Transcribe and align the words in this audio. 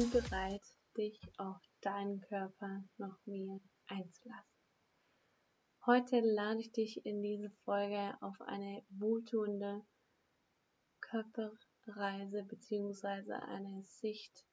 du 0.00 0.08
bereit, 0.08 0.62
dich 0.96 1.20
auf 1.36 1.60
deinen 1.82 2.22
Körper 2.22 2.82
noch 2.96 3.18
mehr 3.26 3.60
einzulassen? 3.86 4.56
Heute 5.84 6.20
lade 6.20 6.60
ich 6.60 6.72
dich 6.72 7.04
in 7.04 7.20
diese 7.22 7.50
Folge 7.64 8.16
auf 8.22 8.40
eine 8.40 8.82
wohltuende 8.88 9.84
Körperreise 11.02 12.44
bzw. 12.44 13.32
eine 13.32 13.82
Sicht 13.82 14.46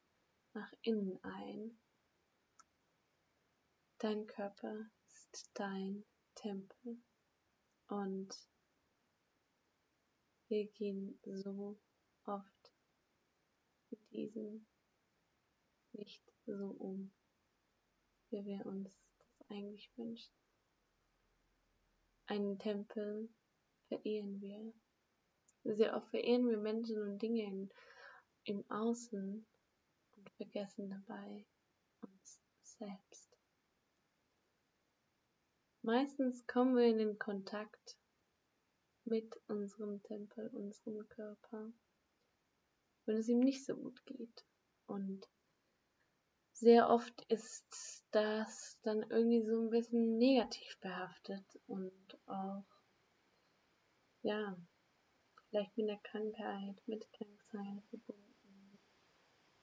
nach 0.52 0.70
innen 0.82 1.18
ein. 1.24 1.78
Dein 4.00 4.26
Körper 4.26 4.90
ist 5.06 5.50
dein 5.54 6.04
Tempel 6.34 7.00
und 7.86 8.36
wir 10.48 10.66
gehen 10.72 11.18
so 11.24 11.80
oft 12.26 12.72
mit 13.88 14.10
diesem 14.10 14.66
nicht 15.98 16.22
so 16.46 16.76
um, 16.78 17.12
wie 18.30 18.44
wir 18.44 18.64
uns 18.66 18.90
das 19.18 19.50
eigentlich 19.50 19.90
wünschen. 19.96 20.32
Einen 22.26 22.58
Tempel 22.58 23.28
verehren 23.88 24.40
wir. 24.40 24.72
Sehr 25.64 25.96
oft 25.96 26.08
verehren 26.10 26.48
wir 26.48 26.58
Menschen 26.58 27.02
und 27.02 27.18
Dinge 27.18 27.42
in, 27.42 27.70
im 28.44 28.70
Außen 28.70 29.46
und 30.16 30.30
vergessen 30.30 30.88
dabei 30.88 31.46
uns 32.00 32.40
selbst. 32.62 33.36
Meistens 35.82 36.46
kommen 36.46 36.76
wir 36.76 36.86
in 36.86 36.98
den 36.98 37.18
Kontakt 37.18 37.98
mit 39.04 39.40
unserem 39.48 40.02
Tempel, 40.02 40.48
unserem 40.48 41.08
Körper, 41.08 41.72
wenn 43.06 43.16
es 43.16 43.28
ihm 43.28 43.40
nicht 43.40 43.64
so 43.64 43.74
gut 43.74 44.04
geht. 44.04 44.44
Und 44.86 45.28
sehr 46.58 46.90
oft 46.90 47.22
ist 47.28 48.04
das 48.10 48.78
dann 48.82 49.02
irgendwie 49.10 49.42
so 49.42 49.60
ein 49.60 49.70
bisschen 49.70 50.18
negativ 50.18 50.78
behaftet 50.80 51.44
und 51.66 52.18
auch, 52.26 52.64
ja, 54.22 54.56
vielleicht 55.48 55.76
mit 55.76 55.88
einer 55.88 56.00
Krankheit, 56.00 56.82
mit 56.86 57.06
Krankheit 57.12 57.84
verbunden. 57.90 58.78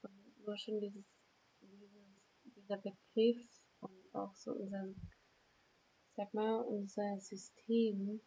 Und 0.03 0.45
nur 0.45 0.57
schon 0.57 0.79
dieses, 0.79 1.05
dieses, 1.61 2.55
dieser 2.55 2.77
Begriff 2.77 3.45
und 3.81 4.15
auch 4.15 4.33
so 4.35 4.53
unser, 4.53 4.93
sag 6.15 6.33
mal, 6.33 6.61
unser 6.61 7.19
System 7.19 8.21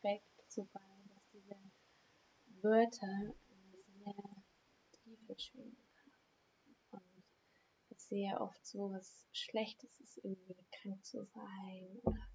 trägt 0.00 0.50
so 0.50 0.64
bei, 0.72 0.80
dass 1.14 1.30
diese 1.32 1.56
Wörter 2.62 3.34
sehr 4.02 4.44
tiefe 4.90 5.38
schwingen 5.38 5.86
sehr 7.96 8.40
oft 8.40 8.64
so 8.66 8.90
was 8.90 9.26
Schlechtes 9.32 9.98
ist, 10.00 10.18
irgendwie 10.18 10.56
krank 10.70 11.04
zu 11.04 11.24
sein 11.24 12.00
oder 12.02 12.28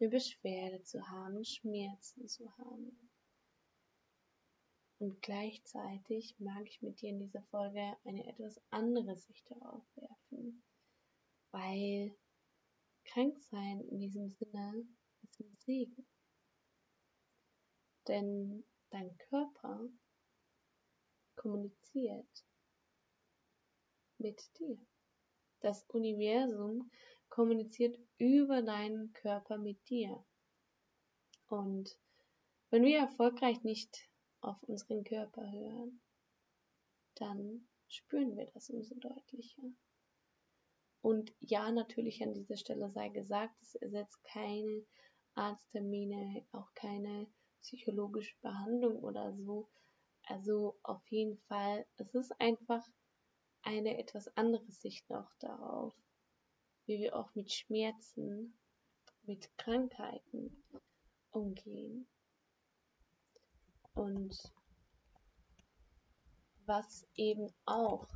eine 0.00 0.08
Beschwerde 0.08 0.82
zu 0.82 1.06
haben, 1.08 1.44
Schmerzen 1.44 2.26
zu 2.28 2.50
haben. 2.58 3.10
Und 4.98 5.20
gleichzeitig 5.20 6.38
mag 6.38 6.64
ich 6.66 6.80
mit 6.80 7.00
dir 7.00 7.10
in 7.10 7.18
dieser 7.18 7.42
Folge 7.42 7.96
eine 8.04 8.26
etwas 8.26 8.60
andere 8.70 9.16
Sicht 9.16 9.50
darauf 9.50 9.84
werfen, 9.96 10.62
weil 11.50 12.16
Kranksein 13.04 13.80
in 13.88 13.98
diesem 13.98 14.28
Sinne 14.30 14.86
ist 15.22 15.40
ein 15.40 15.56
Segen. 15.58 16.06
Denn 18.06 18.64
dein 18.90 19.16
Körper 19.18 19.88
kommuniziert 21.34 22.44
mit 24.18 24.40
dir. 24.58 24.78
Das 25.62 25.84
Universum 25.88 26.90
kommuniziert 27.28 27.98
über 28.18 28.62
deinen 28.62 29.12
Körper 29.12 29.58
mit 29.58 29.88
dir. 29.88 30.24
Und 31.48 31.98
wenn 32.70 32.84
wir 32.84 32.98
erfolgreich 32.98 33.62
nicht 33.62 34.08
auf 34.40 34.62
unseren 34.64 35.04
Körper 35.04 35.50
hören, 35.50 36.00
dann 37.14 37.68
spüren 37.88 38.36
wir 38.36 38.46
das 38.46 38.70
umso 38.70 38.94
deutlicher. 38.96 39.62
Und 41.00 41.32
ja, 41.40 41.70
natürlich 41.70 42.22
an 42.22 42.34
dieser 42.34 42.56
Stelle 42.56 42.90
sei 42.90 43.08
gesagt, 43.08 43.54
es 43.60 43.74
ersetzt 43.76 44.22
keine 44.24 44.84
Arzttermine, 45.34 46.44
auch 46.52 46.72
keine 46.74 47.26
psychologische 47.60 48.36
Behandlung 48.40 48.98
oder 49.02 49.32
so. 49.34 49.68
Also 50.24 50.78
auf 50.82 51.06
jeden 51.08 51.38
Fall, 51.48 51.86
es 51.96 52.14
ist 52.14 52.32
einfach 52.40 52.86
eine 53.62 53.98
etwas 53.98 54.34
andere 54.36 54.70
Sicht 54.70 55.08
noch 55.10 55.32
darauf, 55.38 55.94
wie 56.86 56.98
wir 56.98 57.16
auch 57.16 57.34
mit 57.34 57.52
Schmerzen, 57.52 58.58
mit 59.22 59.56
Krankheiten 59.56 60.62
umgehen. 61.30 62.06
Und 63.94 64.52
was 66.64 67.06
eben 67.14 67.52
auch 67.66 68.08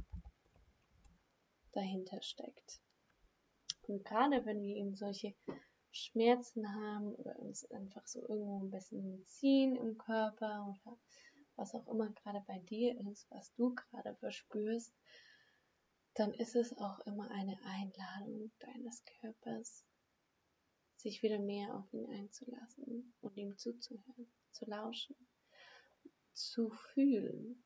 dahinter 1.73 2.23
steckt. 2.23 2.81
Und 3.83 4.05
gerade 4.05 4.45
wenn 4.47 4.63
wir 4.63 4.77
eben 4.77 4.95
solche 4.97 5.35
Schmerzen 5.93 6.75
haben 6.75 7.15
oder 7.15 7.39
uns 7.39 7.71
einfach 7.71 8.07
so 8.07 8.21
irgendwo 8.21 8.61
ein 8.61 8.71
bisschen 8.71 9.25
ziehen 9.27 9.77
im 9.77 9.97
Körper 9.99 10.67
oder 10.69 10.99
was 11.57 11.75
auch 11.75 11.87
immer 11.89 12.11
gerade 12.11 12.43
bei 12.47 12.59
dir 12.59 12.99
ist, 13.11 13.31
was 13.31 13.53
du 13.55 13.75
gerade 13.75 14.15
verspürst, 14.17 14.95
dann 16.17 16.33
ist 16.33 16.57
es 16.57 16.77
auch 16.79 16.99
immer 17.01 17.31
eine 17.31 17.59
Einladung 17.63 18.51
deines 18.59 19.05
Körpers, 19.21 19.85
sich 20.97 21.23
wieder 21.23 21.39
mehr 21.39 21.75
auf 21.75 21.93
ihn 21.93 22.09
einzulassen 22.11 23.15
und 23.21 23.37
ihm 23.37 23.57
zuzuhören, 23.59 24.33
zu 24.51 24.65
lauschen, 24.65 25.15
zu 26.33 26.71
fühlen. 26.71 27.63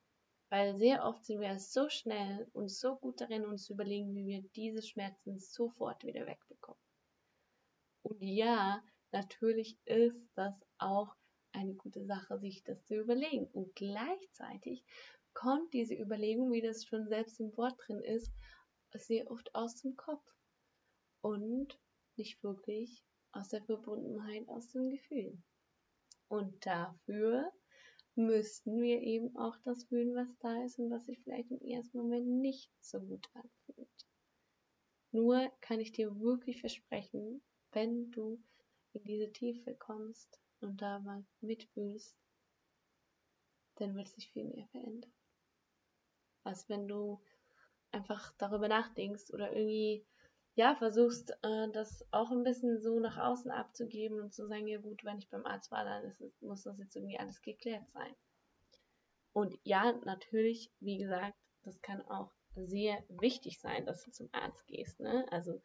Weil 0.49 0.77
sehr 0.77 1.05
oft 1.05 1.25
sind 1.25 1.41
wir 1.41 1.61
so 1.61 1.89
schnell 1.89 2.49
und 2.53 2.71
so 2.73 2.97
gut 2.97 3.21
darin, 3.21 3.45
uns 3.45 3.67
zu 3.67 3.75
überlegen, 3.75 4.13
wie 4.17 4.27
wir 4.27 4.43
diese 4.57 4.83
Schmerzen 4.83 5.39
sofort 5.39 6.03
wieder 6.05 6.27
wegbekommen. 6.27 6.83
Und 8.03 8.21
ja, 8.21 8.83
natürlich 9.13 9.79
ist 9.85 10.29
das 10.35 10.55
auch 10.79 11.15
eine 11.53 11.75
gute 11.75 12.05
Sache, 12.05 12.41
sich 12.41 12.65
das 12.65 12.85
zu 12.85 12.97
überlegen. 12.97 13.47
Und 13.47 13.77
gleichzeitig 13.77 14.85
kommt 15.35 15.73
diese 15.73 15.95
Überlegung, 15.95 16.53
wie 16.53 16.63
das 16.63 16.85
schon 16.85 17.09
selbst 17.09 17.41
im 17.41 17.57
Wort 17.57 17.75
drin 17.87 18.01
ist, 18.01 18.33
sehr 18.93 19.31
oft 19.31 19.55
aus 19.55 19.77
dem 19.77 19.97
Kopf 19.97 20.25
und 21.21 21.79
nicht 22.17 22.43
wirklich 22.43 23.05
aus 23.33 23.49
der 23.49 23.63
Verbundenheit, 23.63 24.49
aus 24.49 24.69
dem 24.73 24.91
Gefühl. 24.91 25.39
Und 26.29 26.65
dafür 26.67 27.53
müssten 28.15 28.81
wir 28.81 29.01
eben 29.01 29.37
auch 29.37 29.57
das 29.65 29.85
fühlen, 29.85 30.15
was 30.15 30.37
da 30.39 30.65
ist 30.65 30.79
und 30.79 30.91
was 30.91 31.07
sich 31.07 31.21
vielleicht 31.23 31.51
im 31.51 31.63
ersten 31.63 31.99
Moment 31.99 32.27
nicht 32.27 32.71
so 32.81 33.01
gut 33.01 33.27
anfühlt. 33.35 34.07
Nur 35.13 35.51
kann 35.61 35.81
ich 35.81 35.93
dir 35.93 36.21
wirklich 36.21 36.61
versprechen, 36.61 37.43
wenn 37.73 38.11
du 38.11 38.43
in 38.93 39.05
diese 39.05 39.33
Tiefe 39.33 39.75
kommst 39.77 40.41
und 40.61 40.83
da 40.83 40.99
mal 40.99 41.25
mitfühlst, 41.41 42.17
dann 43.77 43.97
wird 43.97 44.09
sich 44.09 44.31
viel 44.31 44.45
mehr 44.45 44.67
verändern 44.69 45.13
als 46.45 46.69
wenn 46.69 46.89
du 46.89 47.21
einfach 47.93 48.33
darüber 48.39 48.69
nachdenkst 48.69 49.33
oder 49.33 49.53
irgendwie 49.53 50.05
ja 50.55 50.75
versuchst, 50.75 51.31
äh, 51.43 51.69
das 51.73 52.07
auch 52.11 52.31
ein 52.31 52.45
bisschen 52.45 52.81
so 52.81 53.01
nach 53.01 53.17
außen 53.17 53.51
abzugeben 53.51 54.21
und 54.21 54.33
zu 54.35 54.47
sagen, 54.47 54.67
ja 54.67 54.79
gut, 54.79 55.05
wenn 55.05 55.19
ich 55.19 55.29
beim 55.31 55.47
Arzt 55.47 55.71
war, 55.71 55.85
dann 55.85 56.05
ist, 56.05 56.43
muss 56.43 56.63
das 56.63 56.79
jetzt 56.79 56.97
irgendwie 56.97 57.19
alles 57.19 57.41
geklärt 57.43 57.89
sein. 57.93 58.15
Und 59.33 59.59
ja, 59.63 59.93
natürlich, 60.05 60.73
wie 60.81 60.99
gesagt, 60.99 61.37
das 61.63 61.81
kann 61.83 62.03
auch 62.03 62.33
sehr 62.55 63.03
wichtig 63.09 63.61
sein, 63.61 63.87
dass 63.87 64.05
du 64.05 64.11
zum 64.11 64.29
Arzt 64.33 64.67
gehst. 64.67 64.99
Ne? 65.01 65.27
Also 65.31 65.63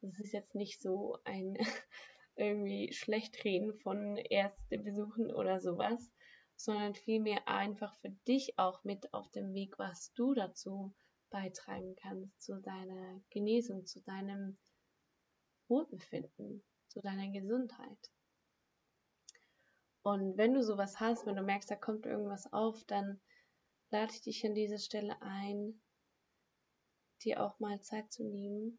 das 0.00 0.18
ist 0.18 0.32
jetzt 0.32 0.54
nicht 0.54 0.80
so 0.80 1.18
ein 1.24 1.56
irgendwie 2.36 2.92
Schlechtreden 2.92 3.74
von 3.74 4.16
Ärztebesuchen 4.16 5.32
oder 5.32 5.60
sowas, 5.60 6.10
sondern 6.56 6.94
vielmehr 6.94 7.46
einfach 7.46 7.94
für 7.96 8.10
dich 8.26 8.58
auch 8.58 8.82
mit 8.82 9.12
auf 9.12 9.30
dem 9.30 9.52
Weg, 9.52 9.78
was 9.78 10.12
du 10.14 10.34
dazu 10.34 10.94
beitragen 11.30 11.94
kannst, 11.96 12.40
zu 12.40 12.60
deiner 12.60 13.20
Genesung, 13.30 13.84
zu 13.84 14.00
deinem 14.00 14.56
Wohlbefinden, 15.68 16.64
zu 16.88 17.00
deiner 17.00 17.30
Gesundheit. 17.30 18.10
Und 20.02 20.36
wenn 20.36 20.54
du 20.54 20.62
sowas 20.62 21.00
hast, 21.00 21.26
wenn 21.26 21.36
du 21.36 21.42
merkst, 21.42 21.70
da 21.70 21.76
kommt 21.76 22.06
irgendwas 22.06 22.52
auf, 22.52 22.84
dann 22.84 23.20
lade 23.90 24.12
ich 24.12 24.22
dich 24.22 24.46
an 24.46 24.54
dieser 24.54 24.78
Stelle 24.78 25.20
ein, 25.20 25.82
dir 27.22 27.42
auch 27.42 27.58
mal 27.58 27.80
Zeit 27.82 28.12
zu 28.12 28.24
nehmen. 28.24 28.78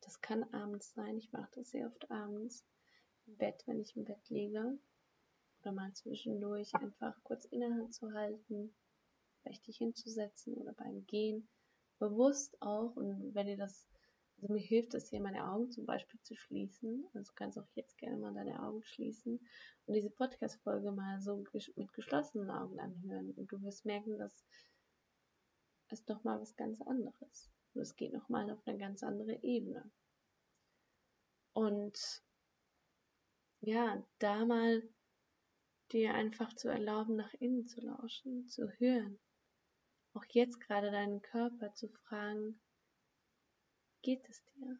Das 0.00 0.20
kann 0.20 0.44
abends 0.54 0.92
sein, 0.94 1.18
ich 1.18 1.32
mache 1.32 1.50
das 1.54 1.70
sehr 1.70 1.88
oft 1.88 2.10
abends 2.10 2.64
im 3.26 3.36
Bett, 3.36 3.62
wenn 3.66 3.80
ich 3.80 3.96
im 3.96 4.04
Bett 4.04 4.28
liege 4.30 4.78
oder 5.62 5.72
mal 5.72 5.92
zwischendurch 5.92 6.74
einfach 6.74 7.16
kurz 7.22 7.44
innehalten 7.46 7.92
zu 7.92 8.12
halten, 8.12 8.74
vielleicht 9.40 9.66
dich 9.66 9.78
hinzusetzen 9.78 10.54
oder 10.54 10.72
beim 10.72 11.06
Gehen 11.06 11.48
bewusst 11.98 12.60
auch, 12.60 12.96
und 12.96 13.34
wenn 13.34 13.46
dir 13.46 13.56
das, 13.56 13.88
also 14.36 14.52
mir 14.52 14.60
hilft 14.60 14.94
es 14.94 15.08
hier, 15.08 15.20
meine 15.20 15.48
Augen 15.48 15.70
zum 15.70 15.86
Beispiel 15.86 16.20
zu 16.22 16.34
schließen, 16.34 17.06
also 17.14 17.30
du 17.30 17.34
kannst 17.36 17.58
auch 17.58 17.68
jetzt 17.74 17.96
gerne 17.98 18.16
mal 18.16 18.34
deine 18.34 18.60
Augen 18.62 18.82
schließen 18.82 19.38
und 19.86 19.94
diese 19.94 20.10
Podcast-Folge 20.10 20.90
mal 20.90 21.20
so 21.20 21.44
mit 21.76 21.92
geschlossenen 21.92 22.50
Augen 22.50 22.80
anhören 22.80 23.30
und 23.32 23.50
du 23.50 23.62
wirst 23.62 23.84
merken, 23.84 24.18
dass 24.18 24.44
es 25.88 26.04
doch 26.04 26.24
mal 26.24 26.40
was 26.40 26.56
ganz 26.56 26.80
anderes. 26.82 27.50
Und 27.74 27.82
es 27.82 27.96
geht 27.96 28.12
nochmal 28.12 28.50
auf 28.50 28.66
eine 28.66 28.78
ganz 28.78 29.02
andere 29.02 29.42
Ebene. 29.42 29.90
Und 31.52 32.22
ja, 33.60 34.02
da 34.18 34.44
mal 34.44 34.82
dir 35.92 36.14
einfach 36.14 36.54
zu 36.54 36.68
erlauben, 36.68 37.16
nach 37.16 37.32
innen 37.34 37.66
zu 37.66 37.80
lauschen, 37.80 38.48
zu 38.48 38.68
hören. 38.78 39.18
Auch 40.14 40.24
jetzt 40.30 40.60
gerade 40.60 40.90
deinen 40.90 41.22
Körper 41.22 41.72
zu 41.74 41.88
fragen, 41.88 42.60
geht 44.02 44.28
es 44.28 44.44
dir? 44.54 44.78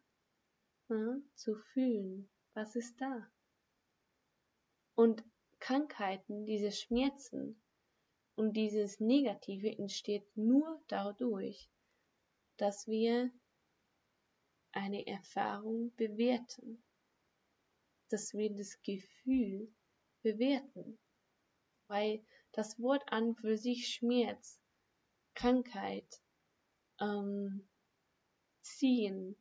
Ja, 0.88 1.16
zu 1.34 1.54
fühlen, 1.72 2.28
was 2.54 2.76
ist 2.76 3.00
da? 3.00 3.30
Und 4.94 5.24
Krankheiten, 5.58 6.44
diese 6.44 6.70
Schmerzen 6.70 7.62
und 8.34 8.54
dieses 8.54 9.00
Negative 9.00 9.68
entsteht 9.78 10.36
nur 10.36 10.82
dadurch, 10.88 11.70
dass 12.56 12.86
wir 12.86 13.30
eine 14.72 15.06
Erfahrung 15.06 15.94
bewerten, 15.96 16.82
dass 18.08 18.34
wir 18.34 18.54
das 18.54 18.82
Gefühl 18.82 19.72
bewerten, 20.22 20.98
weil 21.88 22.24
das 22.52 22.80
Wort 22.80 23.02
an 23.12 23.34
für 23.34 23.56
sich 23.56 23.88
Schmerz, 23.88 24.60
Krankheit, 25.34 26.22
ähm, 27.00 27.68
ziehen 28.62 29.36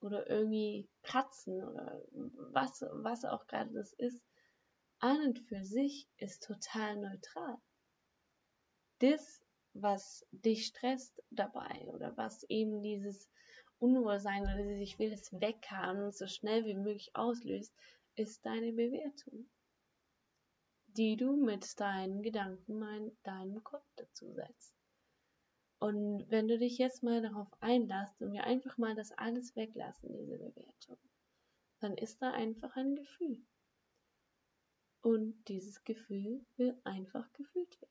oder 0.00 0.28
irgendwie 0.28 0.88
kratzen 1.02 1.62
oder 1.62 2.02
was, 2.52 2.82
was 2.92 3.24
auch 3.24 3.46
gerade 3.46 3.72
das 3.72 3.92
ist, 3.94 4.22
an 4.98 5.20
und 5.20 5.38
für 5.40 5.64
sich 5.64 6.08
ist 6.16 6.44
total 6.44 6.96
neutral. 6.96 7.56
Das, 9.00 9.42
was 9.74 10.26
dich 10.30 10.66
stresst 10.66 11.22
dabei 11.30 11.86
oder 11.88 12.16
was 12.16 12.44
eben 12.44 12.82
dieses 12.82 13.28
Unwohlsein 13.78 14.42
oder 14.42 14.56
dieses 14.56 14.80
Ich 14.80 14.98
will 14.98 15.12
es 15.12 15.32
weghaben 15.32 16.10
so 16.12 16.26
schnell 16.26 16.64
wie 16.64 16.74
möglich 16.74 17.10
auslöst, 17.14 17.74
ist 18.14 18.46
deine 18.46 18.72
Bewertung, 18.72 19.50
die 20.96 21.16
du 21.16 21.36
mit 21.36 21.78
deinen 21.80 22.22
Gedanken 22.22 22.82
in 22.82 23.16
deinem 23.22 23.62
Kopf 23.64 23.86
dazu 23.96 24.32
setzt. 24.32 24.74
Und 25.78 26.30
wenn 26.30 26.48
du 26.48 26.58
dich 26.58 26.78
jetzt 26.78 27.02
mal 27.02 27.20
darauf 27.20 27.48
einlässt 27.60 28.20
und 28.22 28.32
wir 28.32 28.44
einfach 28.44 28.78
mal 28.78 28.94
das 28.94 29.12
alles 29.12 29.54
weglassen, 29.56 30.16
diese 30.16 30.38
Bewertung, 30.38 30.98
dann 31.80 31.94
ist 31.96 32.22
da 32.22 32.30
einfach 32.30 32.74
ein 32.76 32.94
Gefühl. 32.94 33.44
Und 35.02 35.44
dieses 35.48 35.84
Gefühl 35.84 36.46
will 36.56 36.80
einfach 36.84 37.30
gefühlt 37.34 37.80
werden. 37.82 37.90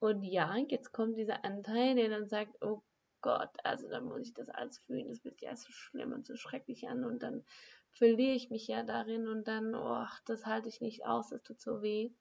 Und 0.00 0.22
ja, 0.24 0.56
jetzt 0.56 0.92
kommt 0.92 1.18
dieser 1.18 1.44
Anteil, 1.44 1.94
der 1.94 2.08
dann 2.08 2.26
sagt, 2.26 2.60
oh 2.62 2.82
Gott, 3.20 3.50
also 3.64 3.88
dann 3.88 4.04
muss 4.04 4.22
ich 4.22 4.34
das 4.34 4.48
alles 4.48 4.78
fühlen, 4.78 5.08
das 5.08 5.24
wird 5.24 5.40
ja 5.40 5.54
so 5.56 5.70
schlimm 5.72 6.12
und 6.12 6.26
so 6.26 6.36
schrecklich 6.36 6.88
an 6.88 7.04
und 7.04 7.22
dann 7.22 7.44
verliere 7.92 8.34
ich 8.34 8.50
mich 8.50 8.66
ja 8.66 8.82
darin 8.82 9.28
und 9.28 9.48
dann, 9.48 9.74
oh, 9.74 10.06
das 10.26 10.46
halte 10.46 10.68
ich 10.68 10.80
nicht 10.80 11.04
aus, 11.04 11.30
das 11.30 11.42
tut 11.42 11.60
so 11.60 11.82
weh. 11.82 12.12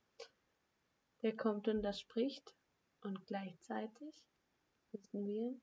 Der 1.21 1.35
kommt 1.35 1.67
und 1.67 1.81
das 1.83 1.99
spricht 1.99 2.55
und 3.01 3.25
gleichzeitig 3.27 4.25
wissen 4.91 5.25
wir, 5.25 5.59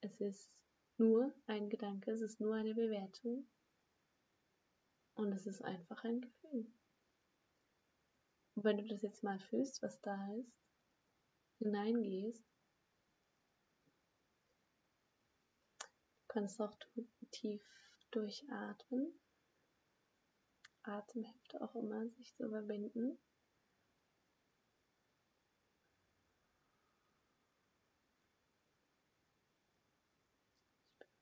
es 0.00 0.20
ist 0.20 0.58
nur 0.96 1.32
ein 1.46 1.68
Gedanke, 1.68 2.10
es 2.12 2.22
ist 2.22 2.40
nur 2.40 2.54
eine 2.54 2.74
Bewertung 2.74 3.46
und 5.14 5.32
es 5.32 5.46
ist 5.46 5.62
einfach 5.62 6.04
ein 6.04 6.20
Gefühl. 6.20 6.66
Und 8.54 8.64
wenn 8.64 8.78
du 8.78 8.86
das 8.86 9.02
jetzt 9.02 9.22
mal 9.22 9.38
fühlst, 9.38 9.82
was 9.82 10.00
da 10.00 10.32
ist, 10.34 10.52
hineingehst, 11.58 12.44
kannst 16.30 16.60
auch 16.60 16.76
tief 17.32 17.62
durchatmen. 18.10 19.12
Atem 20.82 21.24
hilft 21.24 21.60
auch 21.60 21.74
immer, 21.74 22.08
sich 22.10 22.34
zu 22.34 22.48
verbinden. 22.48 23.18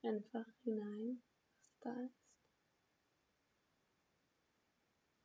einfach 0.09 0.47
hinein, 0.63 1.23
was 1.59 1.79
da 1.81 2.05
ist. 2.05 2.25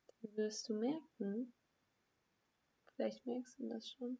Dann 0.07 0.35
wirst 0.35 0.69
du 0.69 0.73
merken, 0.73 1.53
vielleicht 2.95 3.25
merkst 3.25 3.59
du 3.59 3.69
das 3.69 3.89
schon, 3.89 4.19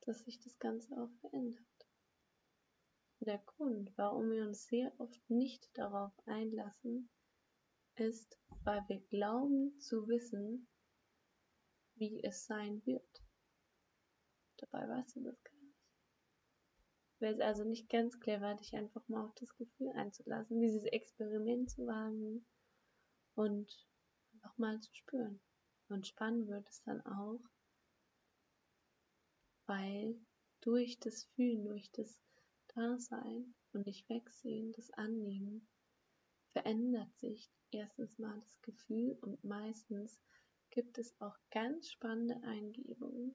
dass 0.00 0.24
sich 0.24 0.40
das 0.40 0.58
Ganze 0.58 0.94
auch 1.00 1.10
verändert. 1.20 1.71
Der 3.24 3.38
Grund, 3.38 3.96
warum 3.96 4.32
wir 4.32 4.42
uns 4.42 4.66
sehr 4.66 4.92
oft 4.98 5.30
nicht 5.30 5.70
darauf 5.78 6.12
einlassen, 6.26 7.08
ist, 7.94 8.36
weil 8.64 8.82
wir 8.88 8.98
glauben 8.98 9.78
zu 9.78 10.08
wissen, 10.08 10.66
wie 11.94 12.20
es 12.24 12.46
sein 12.46 12.84
wird. 12.84 13.22
Dabei 14.56 14.88
weißt 14.88 15.14
du 15.14 15.20
das 15.22 15.40
gar 15.44 15.56
nicht. 15.60 15.78
Wäre 17.20 17.34
es 17.34 17.40
also 17.40 17.62
nicht 17.62 17.88
ganz 17.88 18.18
clever, 18.18 18.56
dich 18.56 18.74
einfach 18.74 19.06
mal 19.06 19.24
auf 19.24 19.34
das 19.36 19.54
Gefühl 19.54 19.90
einzulassen, 19.90 20.60
dieses 20.60 20.82
Experiment 20.82 21.70
zu 21.70 21.86
wagen 21.86 22.44
und 23.36 23.86
einfach 24.32 24.58
mal 24.58 24.80
zu 24.80 24.92
spüren. 24.94 25.40
Und 25.88 26.08
spannend 26.08 26.48
wird 26.48 26.68
es 26.68 26.82
dann 26.82 27.00
auch, 27.06 27.40
weil 29.66 30.18
durch 30.60 30.98
das 30.98 31.22
Fühlen, 31.36 31.64
durch 31.66 31.88
das 31.92 32.20
Dasein 32.74 33.54
und 33.72 33.86
nicht 33.86 34.08
wegsehen, 34.08 34.72
das 34.72 34.90
Annehmen, 34.92 35.68
verändert 36.52 37.14
sich 37.18 37.50
erstens 37.70 38.18
mal 38.18 38.38
das 38.40 38.60
Gefühl 38.62 39.18
und 39.20 39.42
meistens 39.44 40.20
gibt 40.70 40.98
es 40.98 41.18
auch 41.20 41.36
ganz 41.50 41.90
spannende 41.90 42.42
Eingebungen 42.46 43.34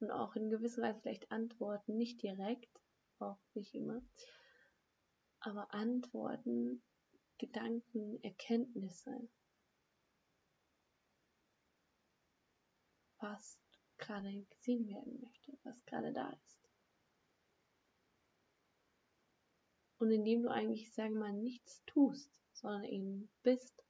und 0.00 0.10
auch 0.10 0.34
in 0.36 0.50
gewisser 0.50 0.82
Weise 0.82 1.00
vielleicht 1.00 1.30
Antworten, 1.30 1.96
nicht 1.96 2.22
direkt, 2.22 2.80
auch 3.18 3.38
nicht 3.54 3.74
immer, 3.74 4.02
aber 5.40 5.72
Antworten, 5.72 6.82
Gedanken, 7.38 8.22
Erkenntnisse, 8.22 9.28
was 13.18 13.58
gerade 13.98 14.44
gesehen 14.50 14.86
werden 14.88 15.20
möchte, 15.20 15.58
was 15.62 15.84
gerade 15.86 16.12
da 16.12 16.30
ist. 16.30 16.63
Und 20.04 20.10
indem 20.10 20.42
du 20.42 20.50
eigentlich, 20.50 20.92
sagen 20.92 21.14
wir 21.14 21.20
mal, 21.20 21.32
nichts 21.32 21.82
tust, 21.86 22.38
sondern 22.52 22.84
eben 22.84 23.30
bist 23.42 23.82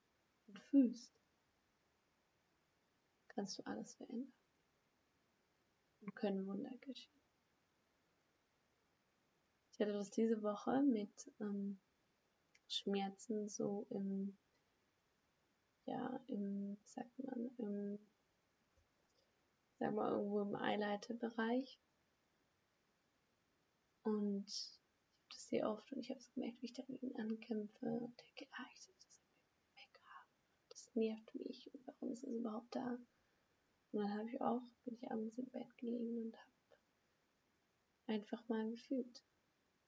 und 0.46 0.60
fühlst, 0.60 1.12
kannst 3.26 3.58
du 3.58 3.66
alles 3.66 3.96
verändern. 3.96 4.32
Und 6.02 6.14
können 6.14 6.46
Wunder 6.46 6.70
geschehen. 6.82 7.20
Ich 9.72 9.80
hatte 9.80 9.92
das 9.92 10.12
diese 10.12 10.40
Woche 10.44 10.82
mit 10.82 11.32
ähm, 11.40 11.80
Schmerzen 12.68 13.48
so 13.48 13.88
im, 13.90 14.38
ja, 15.84 16.20
im, 16.28 16.78
sagt 16.84 17.18
man, 17.18 17.50
im, 17.58 17.98
sagen 19.80 19.96
wir 19.96 20.12
irgendwo 20.12 20.42
im 20.42 20.54
Eileiterbereich. 20.54 21.80
Und 24.04 24.83
das 25.44 25.50
sehr 25.50 25.68
oft 25.68 25.92
und 25.92 26.00
ich 26.00 26.10
habe 26.10 26.20
es 26.20 26.32
gemerkt, 26.32 26.62
wie 26.62 26.66
ich 26.66 26.72
dagegen 26.72 27.14
ankämpfe 27.16 27.86
und 27.86 28.20
denke, 28.20 28.46
ah, 28.52 28.66
ich 28.72 28.82
soll 28.82 28.94
das 29.00 29.20
weghaben. 29.74 30.30
Das 30.70 30.94
nervt 30.94 31.34
mich 31.34 31.72
und 31.74 31.86
warum 31.86 32.12
ist 32.12 32.22
das 32.22 32.30
überhaupt 32.30 32.74
da? 32.74 32.98
Und 33.92 34.00
dann 34.00 34.14
habe 34.14 34.28
ich 34.28 34.40
auch, 34.40 34.62
bin 34.84 34.94
ich 34.94 35.10
abends 35.10 35.38
im 35.38 35.50
Bett 35.50 35.76
gelegen 35.76 36.22
und 36.22 36.36
habe 36.36 36.50
einfach 38.06 38.48
mal 38.48 38.70
gefühlt. 38.70 39.22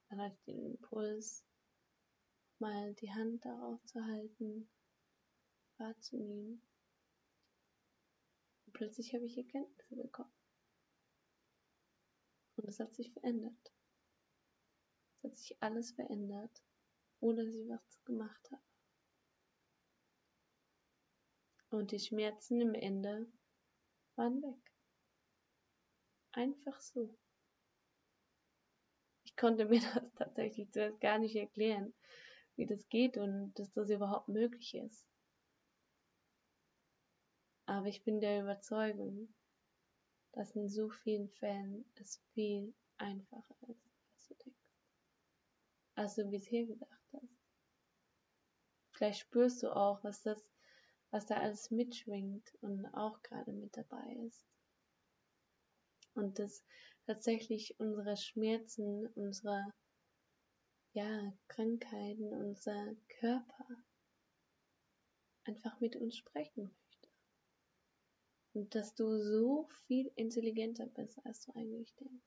Dann 0.08 0.20
hatte 0.20 0.36
ich 0.36 0.44
den 0.44 0.64
Impuls, 0.64 1.44
mal 2.58 2.94
die 2.94 3.12
Hand 3.12 3.44
darauf 3.44 3.84
zu 3.86 4.04
halten, 4.04 4.68
wahrzunehmen. 5.78 6.62
Und 8.66 8.72
plötzlich 8.74 9.14
habe 9.14 9.24
ich 9.24 9.36
Erkenntnisse 9.36 9.96
bekommen. 9.96 10.32
Und 12.56 12.68
es 12.68 12.78
hat 12.78 12.94
sich 12.94 13.10
verändert 13.12 13.75
hat 15.22 15.36
sich 15.36 15.56
alles 15.62 15.92
verändert, 15.92 16.62
ohne 17.20 17.44
dass 17.44 17.54
ich 17.54 17.68
was 17.68 18.04
gemacht 18.04 18.50
habe. 18.50 18.62
Und 21.70 21.90
die 21.90 21.98
Schmerzen 21.98 22.60
im 22.60 22.74
Ende 22.74 23.26
waren 24.14 24.42
weg. 24.42 24.72
Einfach 26.32 26.80
so. 26.80 27.16
ich 29.26 29.36
konnte 29.36 29.66
mir 29.66 29.80
das 29.94 30.14
tatsächlich 30.14 30.70
zuerst 30.72 31.00
gar 31.00 31.18
nicht 31.18 31.36
erklären, 31.36 31.92
wie 32.56 32.64
das 32.64 32.88
geht 32.88 33.18
und 33.18 33.52
dass 33.58 33.70
das 33.74 33.90
überhaupt 33.90 34.28
möglich 34.28 34.74
ist. 34.74 35.04
Aber 37.66 37.86
ich 37.86 38.02
bin 38.02 38.20
der 38.20 38.42
Überzeugung, 38.42 39.34
dass 40.32 40.54
in 40.54 40.68
so 40.68 40.88
vielen 40.88 41.28
Fällen 41.28 41.84
es 41.96 42.22
viel 42.32 42.72
einfacher 42.96 43.56
ist. 43.68 43.85
Als 45.96 46.14
du 46.14 46.24
bisher 46.24 46.66
gedacht 46.66 47.08
hast. 47.12 47.36
Vielleicht 48.92 49.20
spürst 49.20 49.62
du 49.62 49.74
auch, 49.74 50.04
was 50.04 50.22
das, 50.22 50.42
was 51.10 51.26
da 51.26 51.38
alles 51.38 51.70
mitschwingt 51.70 52.54
und 52.60 52.86
auch 52.94 53.22
gerade 53.22 53.52
mit 53.52 53.76
dabei 53.76 54.16
ist. 54.26 54.46
Und 56.14 56.38
dass 56.38 56.64
tatsächlich 57.06 57.78
unsere 57.80 58.16
Schmerzen, 58.16 59.06
unsere 59.14 59.72
ja, 60.92 61.32
Krankheiten, 61.48 62.32
unser 62.32 62.94
Körper 63.20 63.66
einfach 65.44 65.80
mit 65.80 65.96
uns 65.96 66.16
sprechen 66.16 66.64
möchte. 66.64 67.08
Und 68.54 68.74
dass 68.74 68.94
du 68.94 69.18
so 69.18 69.68
viel 69.86 70.10
intelligenter 70.14 70.86
bist, 70.86 71.18
als 71.24 71.40
du 71.44 71.54
eigentlich 71.54 71.94
denkst. 71.96 72.26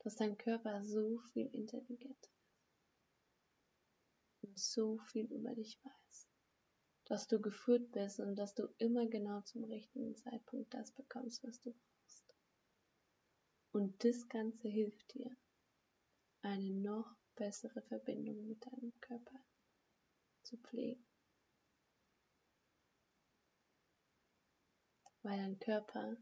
Dass 0.00 0.16
dein 0.16 0.38
Körper 0.38 0.82
so 0.82 1.18
viel 1.32 1.46
intelligenter 1.52 2.30
ist. 2.30 2.39
So 4.54 4.98
viel 4.98 5.26
über 5.32 5.54
dich 5.54 5.78
weiß. 5.84 6.28
Dass 7.04 7.26
du 7.26 7.40
geführt 7.40 7.90
bist 7.92 8.20
und 8.20 8.36
dass 8.36 8.54
du 8.54 8.68
immer 8.78 9.06
genau 9.06 9.40
zum 9.42 9.64
richtigen 9.64 10.16
Zeitpunkt 10.16 10.72
das 10.72 10.92
bekommst, 10.92 11.42
was 11.44 11.60
du 11.60 11.72
brauchst. 11.72 12.34
Und 13.72 14.04
das 14.04 14.28
Ganze 14.28 14.68
hilft 14.68 15.14
dir, 15.14 15.36
eine 16.42 16.70
noch 16.70 17.16
bessere 17.34 17.82
Verbindung 17.82 18.46
mit 18.46 18.64
deinem 18.66 18.92
Körper 19.00 19.40
zu 20.42 20.56
pflegen. 20.58 21.04
Weil 25.22 25.38
dein 25.38 25.58
Körper 25.58 26.16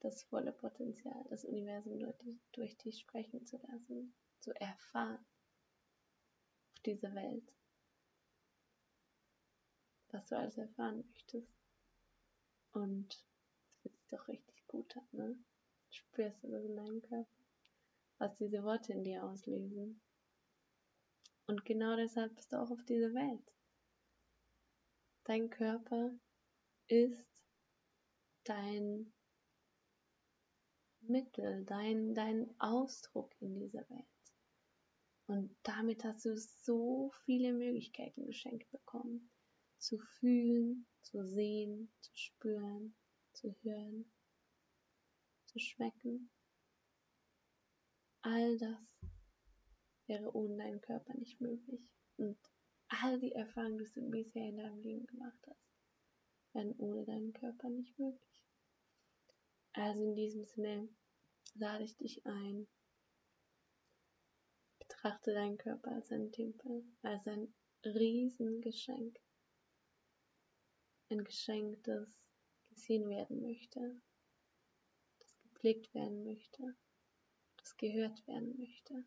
das 0.00 0.22
volle 0.24 0.52
Potenzial, 0.52 1.24
das 1.28 1.44
Universum 1.44 1.98
durch, 1.98 2.16
durch 2.52 2.76
dich 2.78 3.00
sprechen 3.00 3.44
zu 3.46 3.56
lassen, 3.58 4.14
zu 4.40 4.52
erfahren 4.60 5.24
auf 6.78 6.82
diese 6.82 7.14
Welt, 7.14 7.52
was 10.10 10.26
du 10.28 10.36
alles 10.38 10.56
erfahren 10.56 11.04
möchtest. 11.12 11.52
Und 12.72 13.12
es 13.14 13.80
fühlt 13.82 13.96
sich 13.96 14.06
doch 14.08 14.28
richtig 14.28 14.66
gut 14.68 14.96
an, 14.96 15.08
ne? 15.12 15.36
Spürst 15.90 16.44
du 16.44 16.48
das 16.50 16.64
in 16.64 16.76
deinem 16.76 17.02
Körper? 17.02 17.38
was 18.18 18.34
diese 18.36 18.62
Worte 18.64 18.92
in 18.92 19.04
dir 19.04 19.24
auslösen. 19.24 20.00
Und 21.46 21.64
genau 21.64 21.96
deshalb 21.96 22.34
bist 22.34 22.52
du 22.52 22.60
auch 22.60 22.70
auf 22.70 22.84
dieser 22.84 23.14
Welt. 23.14 23.52
Dein 25.24 25.48
Körper 25.50 26.10
ist 26.88 27.44
dein 28.44 29.12
Mittel, 31.00 31.64
dein, 31.64 32.14
dein 32.14 32.54
Ausdruck 32.58 33.34
in 33.40 33.58
dieser 33.58 33.88
Welt. 33.88 34.17
Und 35.28 35.56
damit 35.62 36.04
hast 36.04 36.24
du 36.24 36.36
so 36.36 37.12
viele 37.24 37.52
Möglichkeiten 37.52 38.26
geschenkt 38.26 38.68
bekommen. 38.70 39.30
Zu 39.78 39.98
fühlen, 40.18 40.86
zu 41.02 41.24
sehen, 41.24 41.92
zu 42.00 42.10
spüren, 42.16 42.96
zu 43.32 43.54
hören, 43.62 44.10
zu 45.46 45.60
schmecken 45.60 46.30
All 48.22 48.58
das 48.58 48.76
wäre 50.06 50.34
ohne 50.34 50.56
deinen 50.56 50.80
Körper 50.80 51.14
nicht 51.14 51.40
möglich. 51.40 51.80
Und 52.16 52.38
all 52.88 53.18
die 53.20 53.32
Erfahrungen, 53.32 53.78
die 53.78 53.90
du 53.94 54.10
bisher 54.10 54.48
in 54.48 54.56
deinem 54.56 54.82
Leben 54.82 55.06
gemacht 55.06 55.38
hast, 55.46 55.72
wären 56.52 56.74
ohne 56.78 57.04
deinen 57.04 57.32
Körper 57.32 57.70
nicht 57.70 57.98
möglich. 57.98 58.44
Also 59.72 60.02
in 60.02 60.14
diesem 60.16 60.44
Sinne 60.44 60.88
lade 61.54 61.84
ich 61.84 61.96
dich 61.96 62.26
ein. 62.26 62.66
Betrachte 64.88 65.34
deinen 65.34 65.58
Körper 65.58 65.92
als 65.92 66.10
einen 66.10 66.32
Tempel, 66.32 66.84
als 67.02 67.26
ein 67.28 67.54
Riesengeschenk. 67.84 69.20
Ein 71.10 71.24
Geschenk, 71.24 71.82
das 71.84 72.18
gesehen 72.70 73.08
werden 73.08 73.40
möchte, 73.40 74.00
das 75.20 75.38
gepflegt 75.40 75.94
werden 75.94 76.24
möchte 76.24 76.76
das 77.68 77.76
gehört 77.76 78.26
werden 78.26 78.56
möchte. 78.56 79.04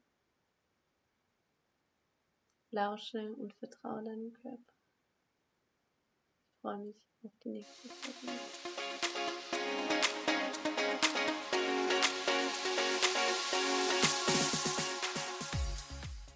Lausche 2.70 3.34
und 3.34 3.54
vertraue 3.56 4.04
deinem 4.04 4.34
Körper. 4.34 4.74
Ich 6.46 6.62
freue 6.62 6.78
mich 6.78 7.02
auf 7.24 7.36
die 7.44 7.50
nächste 7.50 7.90
Folge. 7.90 9.41